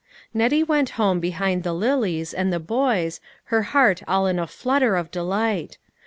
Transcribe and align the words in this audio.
Nettie 0.33 0.63
went 0.63 0.89
home 0.97 1.19
behind 1.19 1.61
the 1.61 1.73
lilies 1.73 2.33
and 2.33 2.51
the 2.51 2.59
boys, 2.59 3.19
her 3.53 3.61
heart 3.61 4.01
all 4.07 4.25
in 4.25 4.39
a 4.39 4.47
flutter 4.47 4.95
of 4.95 5.11
delight. 5.11 5.77